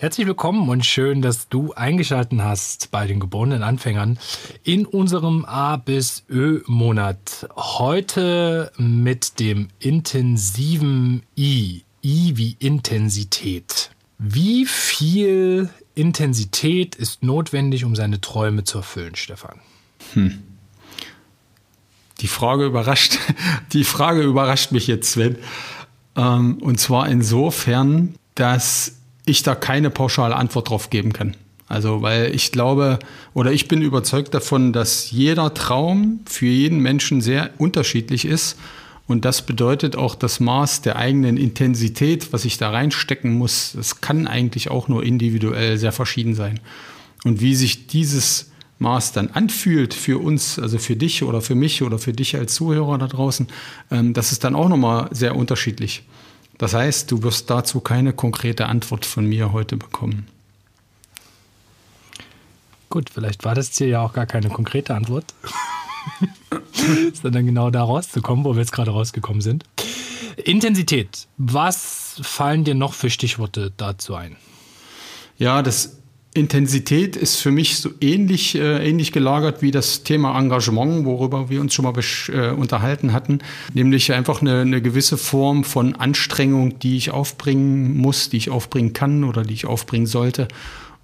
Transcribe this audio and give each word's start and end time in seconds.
Herzlich 0.00 0.28
willkommen 0.28 0.68
und 0.68 0.86
schön, 0.86 1.22
dass 1.22 1.48
du 1.48 1.72
eingeschaltet 1.72 2.40
hast 2.40 2.92
bei 2.92 3.08
den 3.08 3.18
geborenen 3.18 3.64
Anfängern 3.64 4.16
in 4.62 4.86
unserem 4.86 5.44
A 5.44 5.76
bis 5.76 6.22
Ö 6.30 6.60
Monat. 6.66 7.48
Heute 7.56 8.70
mit 8.76 9.40
dem 9.40 9.66
intensiven 9.80 11.24
I. 11.36 11.82
I 12.04 12.36
wie 12.36 12.56
Intensität. 12.60 13.90
Wie 14.18 14.66
viel 14.66 15.68
Intensität 15.96 16.94
ist 16.94 17.24
notwendig, 17.24 17.84
um 17.84 17.96
seine 17.96 18.20
Träume 18.20 18.62
zu 18.62 18.78
erfüllen, 18.78 19.16
Stefan? 19.16 19.58
Hm. 20.12 20.38
Die 22.20 22.28
Frage 22.28 22.66
überrascht, 22.66 23.18
die 23.72 23.82
Frage 23.82 24.22
überrascht 24.22 24.70
mich 24.70 24.86
jetzt, 24.86 25.10
Sven. 25.10 25.38
Ähm, 26.14 26.58
und 26.58 26.78
zwar 26.78 27.08
insofern, 27.08 28.14
dass 28.36 28.97
ich 29.28 29.42
da 29.42 29.54
keine 29.54 29.90
pauschale 29.90 30.36
Antwort 30.36 30.70
drauf 30.70 30.90
geben 30.90 31.12
kann. 31.12 31.36
Also, 31.68 32.00
weil 32.00 32.34
ich 32.34 32.50
glaube 32.50 32.98
oder 33.34 33.52
ich 33.52 33.68
bin 33.68 33.82
überzeugt 33.82 34.32
davon, 34.32 34.72
dass 34.72 35.10
jeder 35.10 35.52
Traum 35.52 36.20
für 36.24 36.46
jeden 36.46 36.80
Menschen 36.80 37.20
sehr 37.20 37.50
unterschiedlich 37.58 38.24
ist. 38.24 38.58
Und 39.06 39.24
das 39.24 39.42
bedeutet 39.42 39.96
auch 39.96 40.14
das 40.14 40.38
Maß 40.40 40.82
der 40.82 40.96
eigenen 40.96 41.36
Intensität, 41.36 42.32
was 42.32 42.44
ich 42.44 42.58
da 42.58 42.70
reinstecken 42.70 43.32
muss. 43.32 43.72
Das 43.74 44.00
kann 44.00 44.26
eigentlich 44.26 44.70
auch 44.70 44.88
nur 44.88 45.02
individuell 45.02 45.78
sehr 45.78 45.92
verschieden 45.92 46.34
sein. 46.34 46.60
Und 47.24 47.40
wie 47.40 47.54
sich 47.54 47.86
dieses 47.86 48.50
Maß 48.78 49.12
dann 49.12 49.30
anfühlt 49.30 49.94
für 49.94 50.18
uns, 50.18 50.58
also 50.58 50.78
für 50.78 50.94
dich 50.94 51.22
oder 51.22 51.40
für 51.40 51.54
mich 51.54 51.82
oder 51.82 51.98
für 51.98 52.12
dich 52.12 52.36
als 52.36 52.54
Zuhörer 52.54 52.98
da 52.98 53.08
draußen, 53.08 53.48
ähm, 53.90 54.14
das 54.14 54.32
ist 54.32 54.44
dann 54.44 54.54
auch 54.54 54.68
nochmal 54.68 55.08
sehr 55.10 55.36
unterschiedlich. 55.36 56.04
Das 56.58 56.74
heißt, 56.74 57.10
du 57.10 57.22
wirst 57.22 57.48
dazu 57.48 57.80
keine 57.80 58.12
konkrete 58.12 58.66
Antwort 58.66 59.06
von 59.06 59.24
mir 59.24 59.52
heute 59.52 59.76
bekommen. 59.76 60.26
Gut, 62.90 63.10
vielleicht 63.10 63.44
war 63.44 63.54
das 63.54 63.76
hier 63.76 63.86
ja 63.86 64.02
auch 64.02 64.12
gar 64.12 64.26
keine 64.26 64.48
konkrete 64.48 64.94
Antwort. 64.94 65.24
Sondern 67.22 67.46
genau 67.46 67.70
da 67.70 67.82
rauszukommen, 67.82 68.44
wo 68.44 68.54
wir 68.54 68.60
jetzt 68.60 68.72
gerade 68.72 68.90
rausgekommen 68.90 69.42
sind. 69.42 69.64
Intensität. 70.36 71.28
Was 71.36 72.20
fallen 72.22 72.64
dir 72.64 72.74
noch 72.74 72.94
für 72.94 73.10
Stichworte 73.10 73.72
dazu 73.76 74.14
ein? 74.14 74.36
Ja, 75.36 75.62
das 75.62 75.97
Intensität 76.38 77.16
ist 77.16 77.36
für 77.36 77.50
mich 77.50 77.78
so 77.78 77.90
ähnlich, 78.00 78.54
äh, 78.54 78.88
ähnlich 78.88 79.12
gelagert 79.12 79.60
wie 79.60 79.70
das 79.70 80.04
Thema 80.04 80.38
Engagement, 80.38 81.04
worüber 81.04 81.50
wir 81.50 81.60
uns 81.60 81.74
schon 81.74 81.84
mal 81.84 81.94
äh, 82.28 82.50
unterhalten 82.50 83.12
hatten. 83.12 83.40
Nämlich 83.74 84.12
einfach 84.12 84.40
eine, 84.40 84.60
eine 84.60 84.80
gewisse 84.80 85.18
Form 85.18 85.64
von 85.64 85.96
Anstrengung, 85.96 86.78
die 86.78 86.96
ich 86.96 87.10
aufbringen 87.10 87.96
muss, 87.96 88.30
die 88.30 88.38
ich 88.38 88.50
aufbringen 88.50 88.92
kann 88.92 89.24
oder 89.24 89.42
die 89.42 89.54
ich 89.54 89.66
aufbringen 89.66 90.06
sollte, 90.06 90.48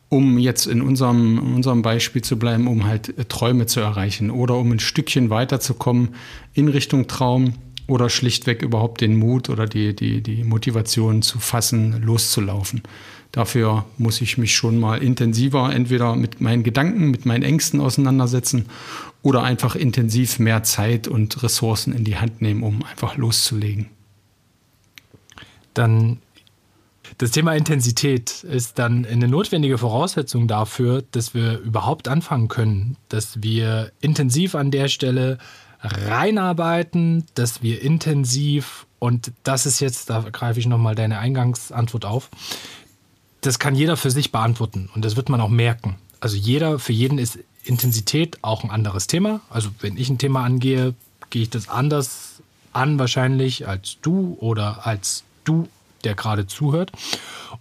um 0.08 0.38
jetzt 0.38 0.66
in 0.66 0.80
unserem, 0.80 1.38
in 1.38 1.54
unserem 1.54 1.82
Beispiel 1.82 2.22
zu 2.22 2.38
bleiben, 2.38 2.66
um 2.66 2.86
halt 2.86 3.18
äh, 3.18 3.24
Träume 3.24 3.66
zu 3.66 3.80
erreichen 3.80 4.30
oder 4.30 4.56
um 4.56 4.72
ein 4.72 4.80
Stückchen 4.80 5.30
weiterzukommen 5.30 6.10
in 6.54 6.68
Richtung 6.68 7.08
Traum 7.08 7.54
oder 7.86 8.08
schlichtweg 8.08 8.62
überhaupt 8.62 9.00
den 9.00 9.16
Mut 9.16 9.50
oder 9.50 9.66
die, 9.66 9.94
die, 9.94 10.22
die 10.22 10.44
Motivation 10.44 11.22
zu 11.22 11.38
fassen, 11.38 12.02
loszulaufen. 12.02 12.82
Dafür 13.34 13.84
muss 13.98 14.20
ich 14.20 14.38
mich 14.38 14.54
schon 14.54 14.78
mal 14.78 15.02
intensiver 15.02 15.74
entweder 15.74 16.14
mit 16.14 16.40
meinen 16.40 16.62
Gedanken, 16.62 17.10
mit 17.10 17.26
meinen 17.26 17.42
Ängsten 17.42 17.80
auseinandersetzen 17.80 18.66
oder 19.22 19.42
einfach 19.42 19.74
intensiv 19.74 20.38
mehr 20.38 20.62
Zeit 20.62 21.08
und 21.08 21.42
Ressourcen 21.42 21.92
in 21.92 22.04
die 22.04 22.16
Hand 22.16 22.42
nehmen, 22.42 22.62
um 22.62 22.84
einfach 22.84 23.16
loszulegen. 23.16 23.90
Dann 25.74 26.18
das 27.18 27.32
Thema 27.32 27.56
Intensität 27.56 28.44
ist 28.44 28.78
dann 28.78 29.04
eine 29.04 29.26
notwendige 29.26 29.78
Voraussetzung 29.78 30.46
dafür, 30.46 31.02
dass 31.10 31.34
wir 31.34 31.58
überhaupt 31.58 32.06
anfangen 32.06 32.46
können, 32.46 32.96
dass 33.08 33.42
wir 33.42 33.90
intensiv 34.00 34.54
an 34.54 34.70
der 34.70 34.86
Stelle 34.86 35.38
reinarbeiten, 35.80 37.24
dass 37.34 37.64
wir 37.64 37.82
intensiv, 37.82 38.86
und 39.00 39.32
das 39.42 39.66
ist 39.66 39.80
jetzt, 39.80 40.08
da 40.08 40.20
greife 40.20 40.60
ich 40.60 40.66
nochmal 40.68 40.94
deine 40.94 41.18
Eingangsantwort 41.18 42.04
auf, 42.04 42.30
das 43.46 43.58
kann 43.58 43.74
jeder 43.74 43.96
für 43.96 44.10
sich 44.10 44.32
beantworten 44.32 44.88
und 44.94 45.04
das 45.04 45.16
wird 45.16 45.28
man 45.28 45.40
auch 45.40 45.48
merken. 45.48 45.96
Also 46.20 46.36
jeder, 46.36 46.78
für 46.78 46.92
jeden 46.92 47.18
ist 47.18 47.38
Intensität 47.64 48.38
auch 48.42 48.64
ein 48.64 48.70
anderes 48.70 49.06
Thema. 49.06 49.40
Also 49.50 49.70
wenn 49.80 49.96
ich 49.96 50.08
ein 50.08 50.18
Thema 50.18 50.44
angehe, 50.44 50.94
gehe 51.30 51.42
ich 51.42 51.50
das 51.50 51.68
anders 51.68 52.42
an 52.72 52.98
wahrscheinlich 52.98 53.68
als 53.68 53.98
du 54.02 54.36
oder 54.40 54.86
als 54.86 55.24
du, 55.44 55.68
der 56.04 56.14
gerade 56.14 56.46
zuhört. 56.46 56.92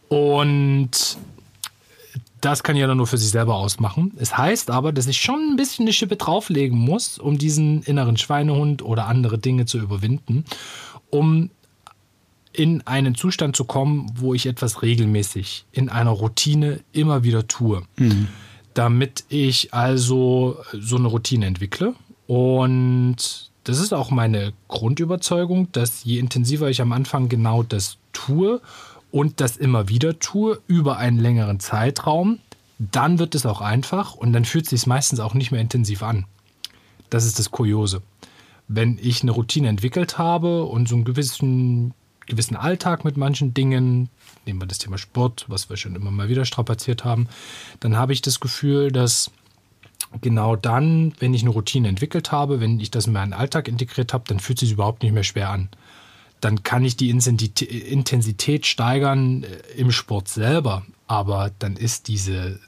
Und 0.07 1.17
das 2.41 2.63
kann 2.63 2.75
jeder 2.75 2.95
nur 2.95 3.07
für 3.07 3.17
sich 3.17 3.29
selber 3.29 3.55
ausmachen. 3.55 4.11
Es 4.17 4.38
heißt 4.38 4.69
aber, 4.69 4.91
dass 4.91 5.07
ich 5.07 5.22
schon 5.22 5.51
ein 5.51 5.55
bisschen 5.55 5.83
eine 5.83 5.93
Schippe 5.93 6.17
drauflegen 6.17 6.77
muss, 6.77 7.17
um 7.17 7.38
diesen 7.38 7.83
inneren 7.83 8.17
Schweinehund 8.17 8.81
oder 8.81 9.07
andere 9.07 9.38
Dinge 9.38 9.66
zu 9.66 9.77
überwinden, 9.79 10.43
um 11.09 11.49
in 12.53 12.86
einen 12.86 13.16
Zustand 13.16 13.56
zu 13.56 13.66
kommen, 13.66 14.12
wo 14.16 14.34
ich 14.34 14.46
etwas 14.46 14.81
regelmäßig 14.81 15.66
in 15.72 15.90
einer 15.90 16.12
Routine 16.12 16.80
immer 16.91 17.24
wieder 17.24 17.47
tue. 17.47 17.81
Mhm. 17.97 18.28
Damit 18.74 19.25
ich 19.30 19.74
also 19.74 20.58
so 20.72 20.96
eine 20.96 21.08
Routine 21.08 21.46
entwickle. 21.46 21.94
Und 22.28 23.52
das 23.64 23.80
ist 23.80 23.94
auch 23.94 24.12
meine 24.12 24.53
Grundüberzeugung, 24.68 25.72
dass 25.72 26.03
je 26.03 26.19
intensiver 26.19 26.69
ich 26.69 26.81
am 26.81 26.91
Anfang 26.91 27.30
genau 27.30 27.64
das 27.64 27.97
tue 28.12 28.62
und 29.12 29.40
das 29.41 29.58
immer 29.58 29.90
wieder 29.90 30.20
tue, 30.20 30.59
über 30.68 30.97
einen 30.97 31.20
längeren 31.20 31.59
Zeitraum, 31.59 32.40
dann 32.80 33.20
wird 33.20 33.35
es 33.35 33.46
auch 33.46 33.62
einfach 33.62 34.16
und 34.16 34.34
dann 34.34 34.46
fühlt 34.46 34.66
es 34.66 34.72
sich 34.72 34.88
meistens 34.88 35.20
auch 35.20 35.34
nicht 35.34 35.52
mehr 35.52 35.62
intensiv 35.62 36.03
an. 36.03 36.25
Das 37.09 37.25
ist 37.25 37.40
das 37.40 37.52
Kuriose. 37.52 38.02
Wenn 38.68 38.97
ich 39.02 39.22
eine 39.22 39.31
Routine 39.31 39.68
entwickelt 39.68 40.18
habe 40.18 40.64
und 40.64 40.90
so 40.90 40.96
einen 40.96 41.06
gewissen 41.06 41.94
gewissen 42.25 42.56
Alltag 42.56 43.06
mit 43.06 43.17
manchen 43.17 43.53
Dingen, 43.53 44.09
nehmen 44.45 44.61
wir 44.61 44.67
das 44.67 44.78
Thema 44.79 44.97
Sport, 44.97 45.45
was 45.47 45.69
wir 45.69 45.78
schon 45.78 45.95
immer 45.95 46.11
mal 46.11 46.29
wieder 46.29 46.45
strapaziert 46.45 47.03
haben, 47.03 47.28
dann 47.79 47.97
habe 47.97 48.13
ich 48.13 48.22
das 48.22 48.39
Gefühl, 48.39 48.91
dass 48.91 49.31
genau 50.22 50.56
dann, 50.56 51.13
wenn 51.19 51.34
ich 51.34 51.41
eine 51.41 51.51
Routine 51.51 51.88
entwickelt 51.88 52.31
habe, 52.31 52.59
wenn 52.59 52.79
ich 52.79 52.91
das 52.91 53.07
in 53.07 53.13
meinen 53.13 53.34
Alltag 53.34 53.67
integriert 53.67 54.13
habe, 54.13 54.25
dann 54.28 54.39
fühlt 54.39 54.57
es 54.57 54.67
sich 54.67 54.73
überhaupt 54.73 55.03
nicht 55.03 55.13
mehr 55.13 55.23
schwer 55.23 55.50
an. 55.50 55.69
Dann 56.39 56.63
kann 56.63 56.84
ich 56.84 56.97
die 56.97 57.09
Intensität 57.09 58.66
steigern 58.66 59.44
äh, 59.44 59.47
im 59.78 59.91
Sport 59.91 60.28
selber, 60.28 60.85
aber 61.07 61.51
dann 61.59 61.75
ist 61.78 62.07
diese 62.07 62.59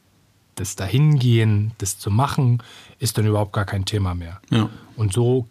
das 0.56 0.76
Dahingehen, 0.76 1.74
das 1.78 2.00
zu 2.00 2.10
machen, 2.10 2.64
ist 3.00 3.18
dann 3.18 3.26
überhaupt 3.26 3.52
gar 3.52 3.66
kein 3.66 3.84
Thema 3.84 4.16
mehr. 4.16 4.40
Ja. 4.50 4.70
Und 4.96 5.14
so 5.14 5.48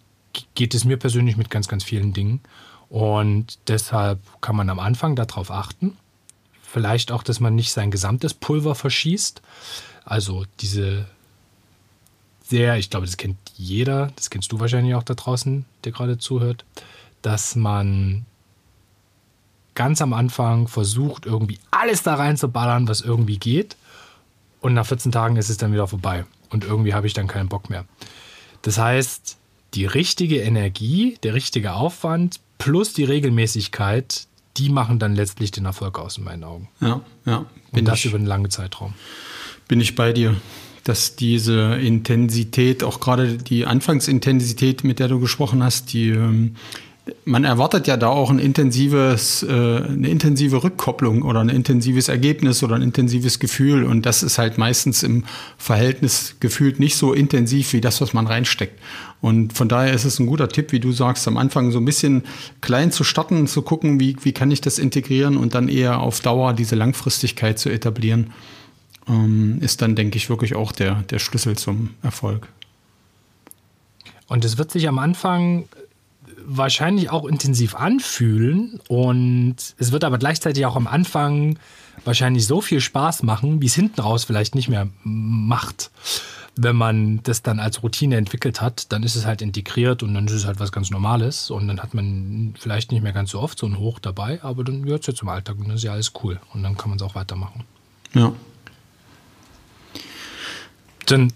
geht 0.54 0.74
es 0.74 0.84
mir 0.84 0.96
persönlich 0.96 1.36
mit 1.36 1.50
ganz, 1.50 1.68
ganz 1.68 1.84
vielen 1.84 2.12
Dingen. 2.12 2.40
Und 2.94 3.58
deshalb 3.66 4.20
kann 4.40 4.54
man 4.54 4.70
am 4.70 4.78
Anfang 4.78 5.16
darauf 5.16 5.50
achten. 5.50 5.96
Vielleicht 6.62 7.10
auch, 7.10 7.24
dass 7.24 7.40
man 7.40 7.56
nicht 7.56 7.72
sein 7.72 7.90
gesamtes 7.90 8.34
Pulver 8.34 8.76
verschießt. 8.76 9.42
Also 10.04 10.44
diese 10.60 11.04
sehr, 12.44 12.76
ich 12.76 12.90
glaube, 12.90 13.06
das 13.06 13.16
kennt 13.16 13.36
jeder, 13.56 14.12
das 14.14 14.30
kennst 14.30 14.52
du 14.52 14.60
wahrscheinlich 14.60 14.94
auch 14.94 15.02
da 15.02 15.14
draußen, 15.14 15.64
der 15.82 15.90
gerade 15.90 16.18
zuhört, 16.18 16.64
dass 17.20 17.56
man 17.56 18.26
ganz 19.74 20.00
am 20.00 20.12
Anfang 20.12 20.68
versucht, 20.68 21.26
irgendwie 21.26 21.58
alles 21.72 22.04
da 22.04 22.14
reinzuballern, 22.14 22.86
was 22.86 23.00
irgendwie 23.00 23.38
geht. 23.38 23.76
Und 24.60 24.74
nach 24.74 24.86
14 24.86 25.10
Tagen 25.10 25.34
ist 25.34 25.48
es 25.48 25.56
dann 25.56 25.72
wieder 25.72 25.88
vorbei. 25.88 26.26
Und 26.48 26.62
irgendwie 26.62 26.94
habe 26.94 27.08
ich 27.08 27.12
dann 27.12 27.26
keinen 27.26 27.48
Bock 27.48 27.70
mehr. 27.70 27.86
Das 28.62 28.78
heißt, 28.78 29.36
die 29.74 29.84
richtige 29.84 30.42
Energie, 30.42 31.18
der 31.24 31.34
richtige 31.34 31.72
Aufwand 31.72 32.38
plus 32.64 32.94
die 32.94 33.04
Regelmäßigkeit, 33.04 34.26
die 34.56 34.70
machen 34.70 34.98
dann 34.98 35.14
letztlich 35.14 35.50
den 35.50 35.66
Erfolg 35.66 35.98
aus 35.98 36.16
in 36.16 36.24
meinen 36.24 36.44
Augen. 36.44 36.68
Ja, 36.80 37.02
ja. 37.26 37.44
Und 37.72 37.84
das 37.84 37.98
ich, 37.98 38.06
über 38.06 38.16
einen 38.16 38.24
langen 38.24 38.50
Zeitraum. 38.50 38.94
Bin 39.68 39.82
ich 39.82 39.94
bei 39.94 40.14
dir, 40.14 40.34
dass 40.82 41.14
diese 41.14 41.74
Intensität, 41.74 42.82
auch 42.82 43.00
gerade 43.00 43.36
die 43.36 43.66
Anfangsintensität, 43.66 44.82
mit 44.82 44.98
der 44.98 45.08
du 45.08 45.20
gesprochen 45.20 45.62
hast, 45.62 45.92
die, 45.92 46.08
ähm, 46.08 46.56
man 47.26 47.44
erwartet 47.44 47.86
ja 47.86 47.98
da 47.98 48.08
auch 48.08 48.30
ein 48.30 48.38
intensives, 48.38 49.42
äh, 49.42 49.46
eine 49.46 50.08
intensive 50.08 50.62
Rückkopplung 50.62 51.22
oder 51.22 51.40
ein 51.40 51.50
intensives 51.50 52.08
Ergebnis 52.08 52.62
oder 52.62 52.76
ein 52.76 52.82
intensives 52.82 53.38
Gefühl. 53.38 53.84
Und 53.84 54.06
das 54.06 54.22
ist 54.22 54.38
halt 54.38 54.56
meistens 54.56 55.02
im 55.02 55.24
Verhältnis 55.58 56.36
gefühlt 56.40 56.80
nicht 56.80 56.96
so 56.96 57.12
intensiv 57.12 57.74
wie 57.74 57.82
das, 57.82 58.00
was 58.00 58.14
man 58.14 58.26
reinsteckt. 58.26 58.80
Und 59.20 59.52
von 59.52 59.68
daher 59.68 59.92
ist 59.92 60.04
es 60.04 60.18
ein 60.18 60.26
guter 60.26 60.48
Tipp, 60.48 60.72
wie 60.72 60.80
du 60.80 60.92
sagst, 60.92 61.28
am 61.28 61.36
Anfang 61.36 61.72
so 61.72 61.78
ein 61.78 61.84
bisschen 61.84 62.22
klein 62.62 62.90
zu 62.90 63.04
starten, 63.04 63.46
zu 63.46 63.62
gucken, 63.62 64.00
wie, 64.00 64.16
wie 64.22 64.32
kann 64.32 64.50
ich 64.50 64.62
das 64.62 64.78
integrieren 64.78 65.36
und 65.36 65.54
dann 65.54 65.68
eher 65.68 66.00
auf 66.00 66.20
Dauer 66.20 66.54
diese 66.54 66.74
Langfristigkeit 66.74 67.58
zu 67.58 67.68
etablieren, 67.68 68.32
ähm, 69.08 69.58
ist 69.60 69.82
dann, 69.82 69.94
denke 69.94 70.16
ich, 70.16 70.30
wirklich 70.30 70.54
auch 70.54 70.72
der, 70.72 71.02
der 71.10 71.18
Schlüssel 71.18 71.56
zum 71.56 71.90
Erfolg. 72.02 72.48
Und 74.26 74.44
es 74.44 74.56
wird 74.56 74.70
sich 74.70 74.88
am 74.88 74.98
Anfang 74.98 75.68
wahrscheinlich 76.44 77.10
auch 77.10 77.24
intensiv 77.24 77.74
anfühlen 77.74 78.80
und 78.88 79.56
es 79.78 79.92
wird 79.92 80.04
aber 80.04 80.18
gleichzeitig 80.18 80.66
auch 80.66 80.76
am 80.76 80.86
Anfang 80.86 81.58
wahrscheinlich 82.04 82.46
so 82.46 82.60
viel 82.60 82.80
Spaß 82.80 83.22
machen, 83.22 83.60
wie 83.62 83.66
es 83.66 83.74
hinten 83.74 84.00
raus 84.00 84.24
vielleicht 84.24 84.54
nicht 84.54 84.68
mehr 84.68 84.88
macht. 85.02 85.90
Wenn 86.56 86.76
man 86.76 87.20
das 87.24 87.42
dann 87.42 87.58
als 87.58 87.82
Routine 87.82 88.16
entwickelt 88.16 88.60
hat, 88.60 88.92
dann 88.92 89.02
ist 89.02 89.16
es 89.16 89.26
halt 89.26 89.42
integriert 89.42 90.02
und 90.02 90.14
dann 90.14 90.26
ist 90.26 90.32
es 90.32 90.46
halt 90.46 90.60
was 90.60 90.70
ganz 90.70 90.90
Normales 90.90 91.50
und 91.50 91.66
dann 91.66 91.80
hat 91.80 91.94
man 91.94 92.54
vielleicht 92.58 92.92
nicht 92.92 93.02
mehr 93.02 93.12
ganz 93.12 93.30
so 93.30 93.40
oft 93.40 93.58
so 93.58 93.66
ein 93.66 93.78
Hoch 93.78 93.98
dabei, 93.98 94.42
aber 94.42 94.62
dann 94.62 94.84
gehört 94.84 95.00
es 95.00 95.08
ja 95.08 95.14
zum 95.14 95.28
Alltag 95.28 95.56
und 95.58 95.68
dann 95.68 95.76
ist 95.76 95.82
ja 95.82 95.92
alles 95.92 96.12
cool 96.22 96.40
und 96.52 96.62
dann 96.62 96.76
kann 96.76 96.90
man 96.90 96.96
es 96.96 97.02
auch 97.02 97.14
weitermachen. 97.14 97.64
Ja. 98.12 98.32
Dann 101.06 101.32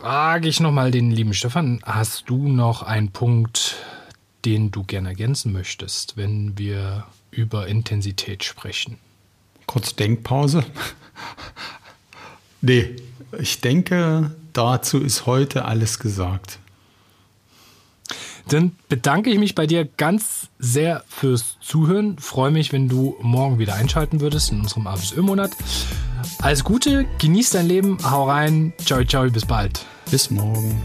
frage 0.00 0.48
ich 0.48 0.60
nochmal 0.60 0.90
den 0.90 1.10
lieben 1.10 1.34
Stefan, 1.34 1.80
hast 1.84 2.30
du 2.30 2.48
noch 2.48 2.82
einen 2.82 3.10
Punkt, 3.10 3.76
den 4.46 4.70
du 4.70 4.82
gerne 4.82 5.10
ergänzen 5.10 5.52
möchtest, 5.52 6.16
wenn 6.16 6.56
wir 6.56 7.04
über 7.30 7.66
Intensität 7.66 8.42
sprechen? 8.42 8.96
Kurz 9.66 9.94
Denkpause. 9.94 10.64
nee, 12.62 12.96
ich 13.38 13.60
denke, 13.60 14.34
dazu 14.54 14.98
ist 15.00 15.26
heute 15.26 15.66
alles 15.66 15.98
gesagt. 15.98 16.58
Dann 18.48 18.72
bedanke 18.88 19.30
ich 19.30 19.38
mich 19.38 19.54
bei 19.54 19.66
dir 19.66 19.84
ganz 19.84 20.48
sehr 20.58 21.04
fürs 21.08 21.58
Zuhören. 21.60 22.18
Freue 22.18 22.50
mich, 22.50 22.72
wenn 22.72 22.88
du 22.88 23.16
morgen 23.20 23.58
wieder 23.58 23.74
einschalten 23.74 24.20
würdest 24.20 24.50
in 24.50 24.60
unserem 24.60 24.86
ABSÖ-Monat. 24.86 25.50
Alles 26.42 26.64
Gute, 26.64 27.06
genieß 27.18 27.50
dein 27.50 27.66
Leben, 27.66 27.98
hau 28.02 28.24
rein, 28.24 28.72
ciao, 28.84 29.04
ciao, 29.04 29.28
bis 29.28 29.44
bald. 29.44 29.84
Bis 30.10 30.30
morgen. 30.30 30.80